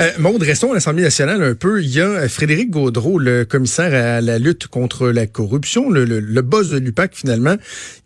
[0.00, 0.10] Euh,
[0.40, 1.82] restons à l'Assemblée nationale un peu.
[1.82, 6.04] Il y a euh, Frédéric Gaudreau, le commissaire à la lutte contre la corruption, le,
[6.04, 7.56] le, boss de l'UPAC finalement,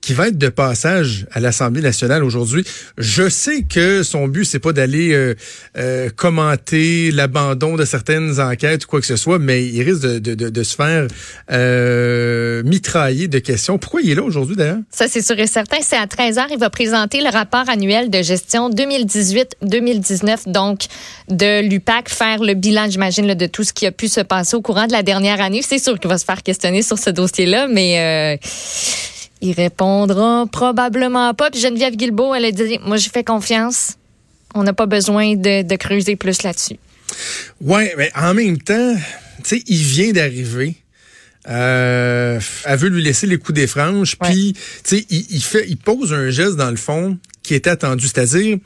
[0.00, 2.64] qui va être de passage à l'Assemblée nationale aujourd'hui.
[2.98, 5.34] Je sais que son but, c'est pas d'aller euh,
[5.76, 10.18] euh, commenter l'abandon de certaines enquêtes ou quoi que ce soit, mais il risque de,
[10.18, 11.06] de, de, se faire
[11.50, 13.78] euh, mitrailler de questions.
[13.78, 14.80] Pourquoi il est là aujourd'hui d'ailleurs?
[14.90, 15.78] Ça, c'est sûr et certain.
[15.82, 16.46] C'est à 13h.
[16.50, 20.86] Il va présenter le rapport annuel de gestion 2018-2019, donc
[21.28, 21.77] de l'UPAC
[22.08, 24.92] faire le bilan, j'imagine, de tout ce qui a pu se passer au courant de
[24.92, 25.62] la dernière année.
[25.62, 28.46] C'est sûr qu'il va se faire questionner sur ce dossier-là, mais euh,
[29.40, 31.50] il répondra probablement pas.
[31.50, 33.94] Puis Geneviève Guilbeault, elle a dit, moi, je fais confiance.
[34.54, 36.76] On n'a pas besoin de, creuser plus là-dessus.
[37.60, 38.94] Ouais, mais en même temps,
[39.42, 40.76] tu sais, il vient d'arriver.
[41.48, 44.52] Euh, elle veut lui laisser les coups des franges, puis
[44.84, 47.16] tu sais, il, il, fait, il pose un geste dans le fond
[47.48, 48.06] qui est attendu.
[48.06, 48.58] C'est-à-dire,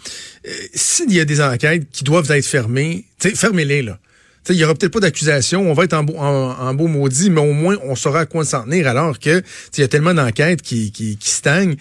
[0.45, 3.99] euh, s'il y a des enquêtes qui doivent être fermées, fermez-les, là.
[4.49, 7.41] Il y aura peut-être pas d'accusation, on va être en beau, en, beau maudit, mais
[7.41, 9.43] au moins on saura à quoi s'en tenir alors que
[9.77, 11.77] il y a tellement d'enquêtes qui, qui, qui stagnent.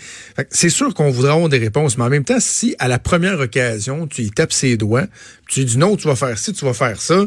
[0.50, 3.40] C'est sûr qu'on voudra avoir des réponses, mais en même temps, si à la première
[3.40, 5.08] occasion, tu y tapes ses doigts,
[5.52, 7.26] tu dis non, tu vas faire ci, tu vas faire ça.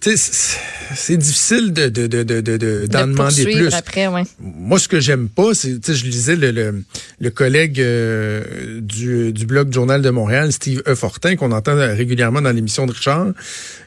[0.00, 3.72] C'est difficile de, de, de, de, demander plus.
[3.74, 4.24] Après, ouais.
[4.40, 6.82] Moi, ce que j'aime pas, c'est, je lisais le, le,
[7.20, 10.94] le collègue euh, du, du blog Journal de Montréal, Steve E.
[10.96, 13.28] Fortin, qu'on entend régulièrement dans l'émission de Richard,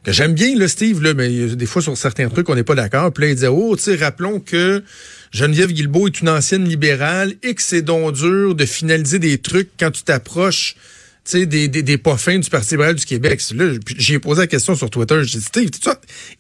[0.03, 2.75] que j'aime bien, le Steve, là, mais des fois, sur certains trucs, on n'est pas
[2.75, 3.13] d'accord.
[3.13, 4.83] Puis là, il disait, oh, tu sais, rappelons que
[5.31, 9.69] Geneviève Guilbeault est une ancienne libérale et que c'est donc dur de finaliser des trucs
[9.79, 10.75] quand tu t'approches
[11.23, 13.41] sais, des, des, des pas fins du Parti libéral du Québec.
[13.55, 15.23] Là, j'ai posé la question sur Twitter.
[15.23, 15.69] J'ai dit, Steve,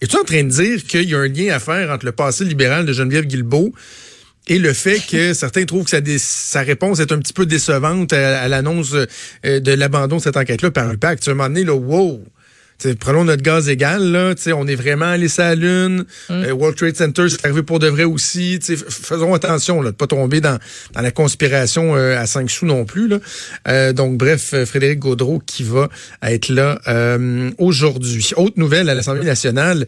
[0.01, 2.43] es-tu en train de dire qu'il y a un lien à faire entre le passé
[2.43, 3.73] libéral de Geneviève Guilbeault
[4.47, 8.13] et le fait que certains trouvent que sa, sa réponse est un petit peu décevante
[8.13, 11.23] à, l'annonce euh, de l'abandon de cette enquête-là par un pacte.
[11.23, 12.23] Tu un moment donné, là, wow!
[12.99, 16.05] Prenons notre gaz égal, là, on est vraiment allé sur la Lune.
[16.29, 16.33] Mm.
[16.33, 18.59] Euh, World Trade Center, c'est arrivé pour de vrai aussi.
[18.61, 20.59] Faisons attention là, de pas tomber dans,
[20.93, 23.07] dans la conspiration euh, à 5 sous non plus.
[23.07, 23.19] Là.
[23.67, 25.89] Euh, donc, bref, Frédéric Gaudreau qui va
[26.21, 26.79] être là
[27.57, 28.31] aujourd'hui.
[28.35, 29.87] Autre nouvelle à l'Assemblée nationale,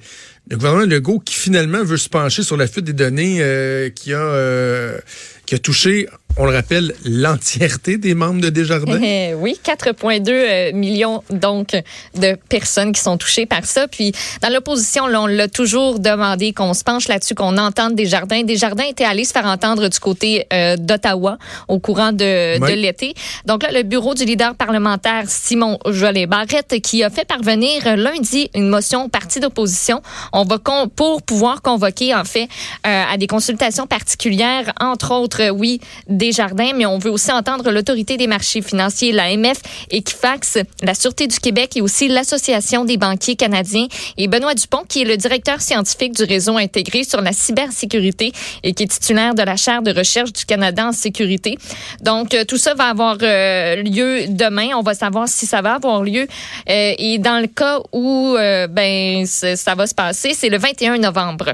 [0.49, 4.97] le gouvernement Legault qui finalement veut se pencher sur la fuite des données qui a
[5.45, 6.07] qui a touché
[6.37, 8.99] on le rappelle, l'entièreté des membres de Desjardins.
[9.07, 11.75] Eh oui, 4,2 euh, millions donc
[12.15, 13.87] de personnes qui sont touchées par ça.
[13.87, 18.43] Puis dans l'opposition, on l'a toujours demandé qu'on se penche là-dessus, qu'on entende Desjardins.
[18.43, 21.37] Desjardins était allé se faire entendre du côté euh, d'Ottawa
[21.67, 23.13] au courant de, de l'été.
[23.45, 28.49] Donc là, le bureau du leader parlementaire Simon Jolet Barrette qui a fait parvenir lundi
[28.55, 30.01] une motion au parti d'opposition.
[30.33, 30.59] On va
[30.95, 32.47] pour pouvoir convoquer en fait
[32.85, 37.71] euh, à des consultations particulières, entre autres, oui, des jardins, mais on veut aussi entendre
[37.71, 39.57] l'autorité des marchés financiers, l'AMF,
[39.91, 43.87] Equifax, la Sûreté du Québec et aussi l'Association des banquiers canadiens.
[44.17, 48.31] Et Benoît Dupont, qui est le directeur scientifique du réseau intégré sur la cybersécurité
[48.63, 51.57] et qui est titulaire de la chaire de recherche du Canada en sécurité.
[52.01, 54.69] Donc, euh, tout ça va avoir euh, lieu demain.
[54.75, 56.27] On va savoir si ça va avoir lieu.
[56.69, 58.35] Euh, et dans le cas où
[58.69, 61.53] ben ça va se passer, c'est le 21 novembre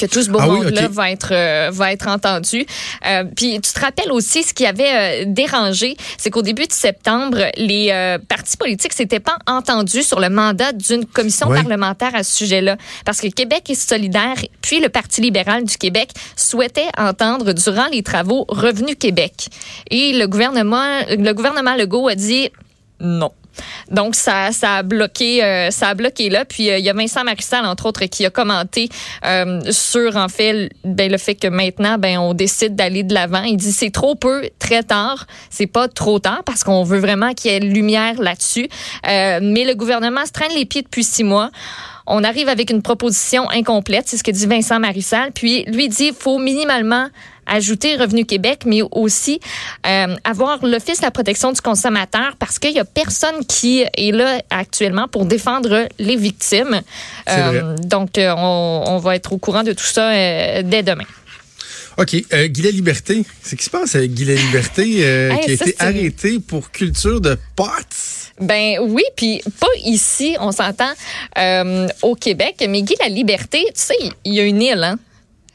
[0.00, 2.66] que tout ce beau ah monde-là va être euh, va être entendu.
[3.06, 6.72] Euh, puis tu te rappelles aussi ce qui avait euh, dérangé, c'est qu'au début de
[6.72, 7.90] septembre, les
[8.28, 13.20] partis politiques s'étaient pas entendus sur le mandat d'une commission parlementaire à ce sujet-là, parce
[13.20, 18.44] que Québec est solidaire, puis le Parti libéral du Québec souhaitait entendre durant les travaux
[18.48, 19.48] Revenu Québec,
[19.90, 22.50] et le gouvernement le gouvernement Legault a dit
[23.00, 23.32] non.
[23.90, 26.44] Donc, ça, ça a bloqué, euh, ça a là.
[26.44, 28.88] Puis, euh, il y a Vincent Marissal, entre autres, qui a commenté
[29.24, 33.42] euh, sur, en fait, ben, le fait que maintenant, ben, on décide d'aller de l'avant.
[33.42, 35.26] Il dit c'est trop peu, très tard.
[35.50, 38.68] C'est pas trop tard parce qu'on veut vraiment qu'il y ait lumière là-dessus.
[39.04, 41.50] mais le gouvernement se traîne les pieds depuis six mois.
[42.06, 45.30] On arrive avec une proposition incomplète, c'est ce que dit Vincent Marissal.
[45.32, 47.08] Puis lui dit faut minimalement
[47.50, 49.40] ajouter Revenu Québec, mais aussi
[49.86, 54.14] euh, avoir l'Office de la protection du consommateur parce qu'il y a personne qui est
[54.14, 56.80] là actuellement pour défendre les victimes.
[57.28, 60.12] Euh, donc, euh, on, on, va être au courant de tout ça
[60.62, 61.04] dès demain.
[61.96, 62.14] OK.
[62.32, 66.70] Euh, Liberté, c'est qui se passe avec Guy Liberté euh, qui a été arrêté pour
[66.70, 68.32] culture de potes?
[68.40, 70.92] Ben oui, puis pas ici, on s'entend,
[72.02, 73.94] au Québec, mais Guy la Liberté, tu sais,
[74.24, 74.98] il y a une île, hein?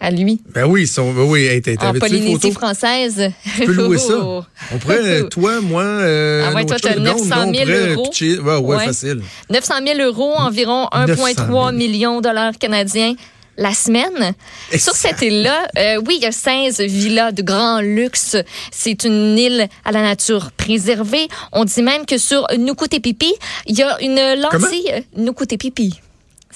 [0.05, 0.39] À lui.
[0.53, 3.31] Ben oui, son, ben oui, hey, en Polynésie française.
[3.57, 4.13] Tu peux louer ça.
[4.71, 8.11] On pourrait, toi, moi, euh, ah ouais, toi, as 900 000 euros.
[8.21, 9.21] Ouais, ouais, facile.
[9.49, 13.15] 900 000 euros, environ 1,3 million de dollars canadiens
[13.57, 14.33] la semaine.
[14.77, 18.37] Sur cette île-là, euh, oui, il y a 16 villas de grand luxe.
[18.71, 21.27] C'est une île à la nature préservée.
[21.51, 23.33] On dit même que sur Nukutepipi,
[23.65, 25.03] il y a une lentille.
[25.15, 25.99] Nukutepipi.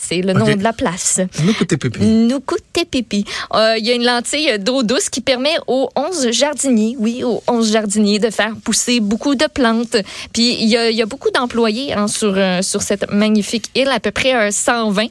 [0.01, 1.19] C'est le nom de la place.
[1.43, 1.99] Nukutepipi.
[1.99, 3.25] Nukutepipi.
[3.53, 7.43] Euh, il y a une lentille d'eau douce qui permet aux 11 jardiniers, oui, aux
[7.47, 9.97] 11 jardiniers de faire pousser beaucoup de plantes.
[10.33, 13.69] Puis il y a, il y a beaucoup d'employés hein, sur, euh, sur cette magnifique
[13.75, 15.07] île, à peu près 120.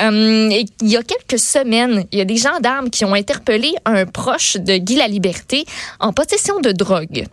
[0.00, 0.48] Euh,
[0.80, 4.56] il y a quelques semaines, il y a des gendarmes qui ont interpellé un proche
[4.56, 5.64] de Guy Liberté
[6.00, 7.26] en possession de drogue.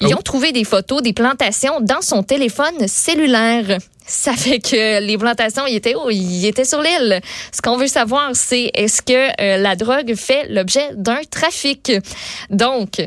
[0.00, 0.18] Ils oh.
[0.18, 3.78] ont trouvé des photos des plantations dans son téléphone cellulaire.
[4.06, 6.10] Ça fait que les plantations, ils étaient où?
[6.10, 7.20] Ils étaient sur l'île.
[7.52, 11.92] Ce qu'on veut savoir, c'est est-ce que euh, la drogue fait l'objet d'un trafic?
[12.50, 13.02] Donc,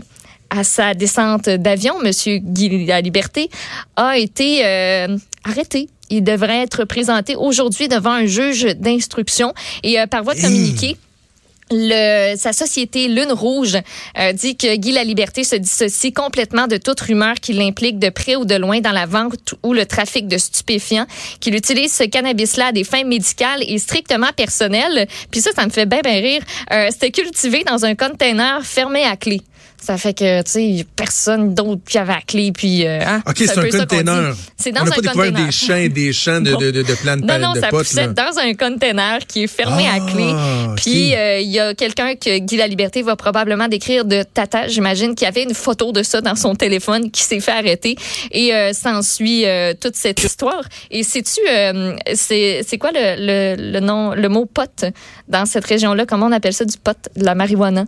[0.50, 2.12] à sa descente d'avion, M.
[2.40, 3.50] Guy La Liberté
[3.96, 9.54] a été euh, arrêté il devrait être présenté aujourd'hui devant un juge d'instruction
[9.84, 10.98] et euh, par voie de communiqué.
[11.72, 13.76] Le, sa société Lune Rouge
[14.20, 18.10] euh, dit que Guy La Liberté se dissocie complètement de toute rumeur qui l'implique de
[18.10, 21.08] près ou de loin dans la vente ou le trafic de stupéfiants,
[21.40, 25.08] qu'il utilise ce cannabis-là à des fins médicales et strictement personnelles.
[25.32, 26.44] Puis ça, ça me fait bien, bien rire.
[26.72, 29.42] Euh, C'était cultivé dans un container fermé à clé.
[29.82, 32.52] Ça fait que, tu sais, personne d'autre qui avait la clé.
[32.52, 34.34] Puis, euh, hein, OK, c'est un, container.
[34.58, 37.40] C'est dans On un pas découvert des champs des champs de, de, de, de Non,
[37.40, 40.32] non, ça poussait dans un container qui est fermé à clé.
[40.34, 44.24] Ah, puis, euh, il y a quelqu'un que Guy La Liberté va probablement décrire de
[44.24, 47.96] Tata, j'imagine, qui avait une photo de ça dans son téléphone, qui s'est fait arrêter.
[48.32, 50.64] Et euh, s'ensuit euh, toute cette histoire.
[50.92, 54.86] Et sais-tu, euh, c'est quoi le, le, le, nom, le mot pot
[55.28, 56.06] dans cette région-là?
[56.06, 57.86] Comment on appelle ça du pot, de la marijuana?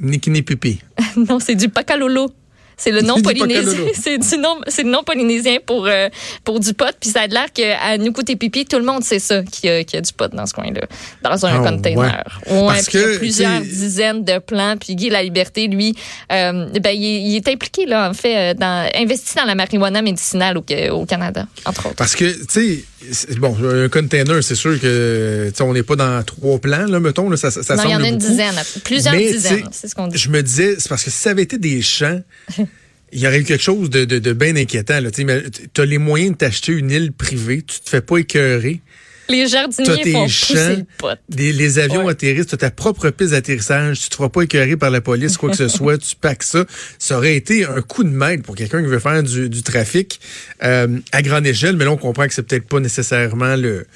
[0.00, 0.80] Nikini Pipi.
[1.16, 2.30] non, c'est du Pacalolo.
[2.76, 3.86] C'est le nom polynésien.
[3.94, 6.08] C'est du nom, c'est le nom polynésien pour euh,
[6.44, 6.94] pour du pot.
[7.00, 7.96] Puis ça a l'air qu'à
[8.38, 10.52] Pipi, tout le monde sait ça qu'il y, a, y a du pot dans ce
[10.52, 10.82] coin-là,
[11.22, 12.24] dans un oh, container.
[12.50, 12.66] Ouais.
[12.66, 14.76] Parce que, il y a plusieurs dizaines de plants.
[14.78, 15.96] Puis Guy La Liberté, lui,
[16.32, 20.58] euh, ben il, est impliqué là en fait, euh, dans investi dans la marijuana médicinale
[20.58, 21.96] au, au Canada, entre autres.
[21.96, 26.58] Parce que tu sais, bon, un container, c'est sûr que on n'est pas dans trois
[26.58, 27.30] plants là, mettons.
[27.30, 29.68] Là, ça, ça non, il y en a une dizaine, plusieurs dizaines.
[29.72, 30.18] C'est ce qu'on dit.
[30.18, 32.20] Je me disais, c'est parce que si ça avait été des champs
[33.12, 35.00] il y aurait eu quelque chose de, de, de bien inquiétant.
[35.12, 38.80] Tu as les moyens de t'acheter une île privée, tu te fais pas écœurer.
[39.28, 41.18] Les jardiniers font pousser le pot.
[41.36, 44.90] Les, avions atterrissent, tu as ta propre piste d'atterrissage, tu te feras pas écœurer par
[44.90, 46.64] la police, quoi que ce soit, tu packs ça.
[46.98, 50.20] Ça aurait été un coup de maître pour quelqu'un qui veut faire du, du trafic
[50.62, 53.86] euh, à grande échelle, mais là, on comprend que c'est peut-être pas nécessairement le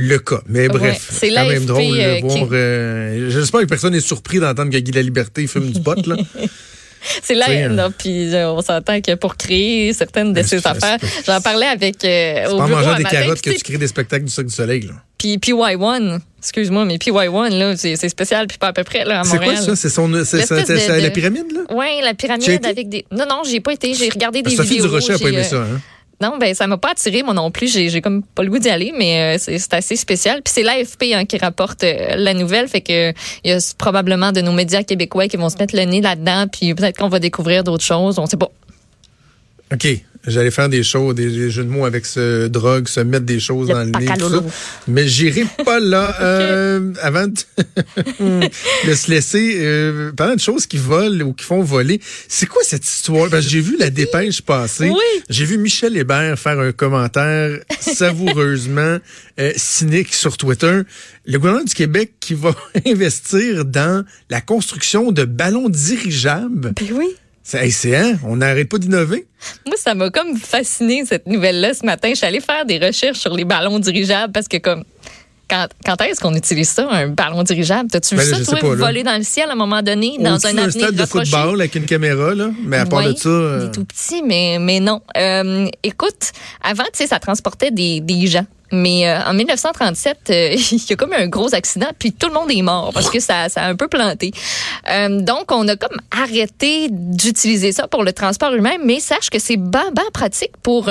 [0.00, 0.40] le cas.
[0.46, 2.48] Mais bref, c'est quand même drôle de euh, voir.
[2.52, 6.16] Euh, j'espère que personne n'est surpris d'entendre que Guy La Liberté fume du pot, là.
[7.22, 7.92] C'est là, hein.
[7.96, 12.50] puis euh, on s'entend que pour créer certaines de ces affaires, j'en parlais avec euh,
[12.50, 14.82] au pas en mangeant des carottes que tu crées des spectacles du Cirque du Soleil,
[14.82, 14.94] là.
[15.18, 19.24] Puis PY1, excuse-moi, mais PY1, là, c'est spécial, puis pas à peu près, là, à
[19.24, 19.56] Montréal.
[19.58, 19.76] C'est quoi ça?
[19.76, 21.60] C'est son, c'est la pyramide, là?
[21.70, 23.04] Oui, la pyramide avec des.
[23.10, 24.64] Non, non, j'ai pas été, j'ai regardé des vidéos.
[24.64, 25.80] Sophie Durocher a pas aimé ça, hein?
[26.20, 27.72] Non, ben ça m'a pas attiré moi non plus.
[27.72, 30.42] J'ai comme pas le goût d'y aller, mais euh, c'est assez spécial.
[30.42, 33.12] Puis c'est l'AFP hein, qui rapporte euh, la nouvelle, fait que
[33.44, 36.46] il y a probablement de nos médias québécois qui vont se mettre le nez là-dedans,
[36.48, 38.18] puis peut-être qu'on va découvrir d'autres choses.
[38.18, 38.50] On sait pas.
[39.72, 39.86] OK.
[40.26, 43.68] J'allais faire des choses, des jeux de mots avec ce drogue, se mettre des choses
[43.68, 44.42] dans le nez, tout ça.
[44.86, 46.16] Mais j'irai pas là.
[46.20, 52.00] euh, avant de, se laisser, euh, parlant de choses qui volent ou qui font voler,
[52.28, 53.30] c'est quoi cette histoire?
[53.30, 54.90] Parce que j'ai vu la dépêche passer.
[54.90, 55.22] Oui.
[55.28, 58.98] J'ai vu Michel Hébert faire un commentaire savoureusement
[59.38, 60.82] euh, cynique sur Twitter.
[61.26, 62.54] Le gouvernement du Québec qui va
[62.86, 66.72] investir dans la construction de ballons dirigeables.
[66.74, 67.14] Ben oui.
[67.48, 68.18] C'est hein?
[68.24, 69.26] On n'arrête pas d'innover.
[69.66, 72.10] Moi, ça m'a comme fasciné cette nouvelle-là ce matin.
[72.10, 74.84] Je suis allée faire des recherches sur les ballons dirigeables parce que comme
[75.48, 77.90] quand, quand est-ce qu'on utilise ça, un ballon dirigeable?
[77.90, 80.58] T'as-tu vu ben, ça, toi, voler dans le ciel à un moment donné, dans un
[80.58, 82.50] avenir stade de football avec une caméra, là?
[82.64, 83.30] Mais à part de ça...
[83.30, 83.70] Euh...
[83.70, 85.00] tout petit, mais, mais non.
[85.16, 88.44] Euh, écoute, avant, tu sais, ça transportait des, des gens.
[88.72, 92.28] Mais euh, en 1937, euh, il y a comme eu un gros accident, puis tout
[92.28, 94.32] le monde est mort parce que ça, ça a un peu planté.
[94.90, 99.38] Euh, donc, on a comme arrêté d'utiliser ça pour le transport humain, mais sache que
[99.38, 100.90] c'est ben, ben pratique pour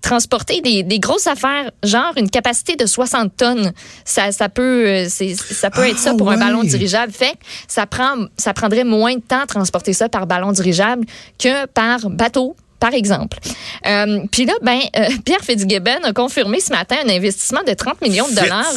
[0.00, 3.72] transporter des, des, grosses affaires, genre une capacité de 60 tonnes.
[4.04, 7.12] Ça, ça peut, ça peut être ça ah, pour un ballon dirigeable.
[7.12, 7.34] Fait
[7.68, 11.04] ça prend, ça prendrait moins de temps à transporter ça par ballon dirigeable
[11.38, 13.38] que par bateau par exemple.
[13.86, 18.02] Euh, puis là, ben, euh, Pierre Fitzgibbon a confirmé ce matin un investissement de 30
[18.02, 18.74] millions de dollars.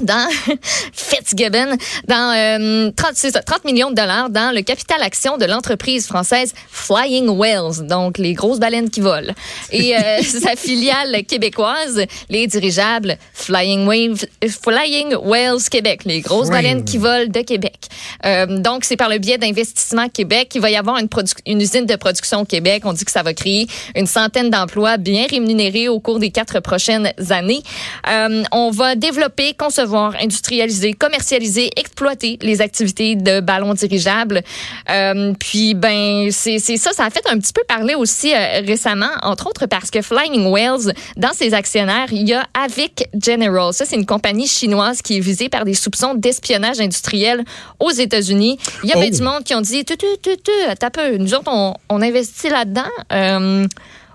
[0.00, 0.28] Dans
[0.92, 1.76] Fitzgibbon,
[2.08, 7.86] dans 30, 30 millions de dollars dans le capital action de l'entreprise française Flying Whales,
[7.86, 9.32] donc les grosses baleines qui volent.
[9.70, 14.26] Et euh, sa filiale québécoise, les dirigeables Flying, Wave,
[14.62, 17.88] Flying Whales Québec, les grosses baleines qui volent de Québec.
[18.24, 21.08] Euh, donc, c'est par le biais d'Investissement Québec qu'il va y avoir une,
[21.46, 22.82] une usine de production au Québec.
[22.84, 26.60] On dit que ça va créer une centaine d'emplois bien rémunérés au cours des quatre
[26.60, 27.62] prochaines années.
[28.08, 34.42] Euh, on va développer, concevoir, industrialiser, commercialiser, exploiter les activités de ballons dirigeables.
[34.90, 36.92] Euh, puis, ben, c'est ça.
[36.92, 40.46] Ça a fait un petit peu parler aussi euh, récemment, entre autres parce que Flying
[40.46, 43.72] Whales, dans ses actionnaires, il y a Avic General.
[43.72, 47.44] Ça, c'est une compagnie chinoise qui est visée par des soupçons d'espionnage industriel
[47.78, 48.58] aux États-Unis.
[48.82, 49.10] Il y a oh.
[49.10, 51.16] du monde qui ont dit, tu, tu, tu, tu, t'as peu.
[51.16, 52.82] Nous autres, on, on investit là-dedans.
[53.12, 53.66] Euh,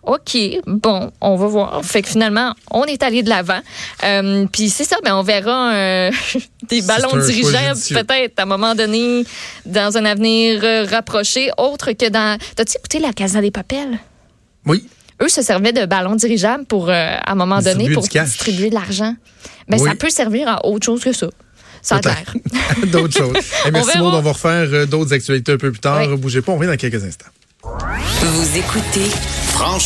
[0.04, 1.84] OK, bon, on va voir.
[1.84, 3.60] Fait que finalement, on est allé de l'avant.
[4.04, 6.12] Euh, puis c'est ça, ben on verra euh,
[6.70, 9.26] des ballons dirigeables peut-être à un moment donné
[9.66, 12.38] dans un avenir euh, rapproché, autre que dans.
[12.56, 14.00] T'as-tu écouté la Casa des Papels?
[14.66, 14.86] Oui.
[15.22, 19.16] Eux se servaient de ballons dirigeables pour, à un moment donné, pour distribuer de l'argent.
[19.68, 21.28] Mais ben, ça peut servir à autre chose que ça.
[21.82, 22.34] Ça a l'air.
[22.88, 23.34] d'autres choses.
[23.74, 24.14] merci, Maud.
[24.14, 26.08] On va refaire d'autres actualités un peu plus tard.
[26.18, 27.28] Bougez pas, on revient dans quelques instants.
[27.62, 29.10] Vous écoutez
[29.48, 29.78] Franchement.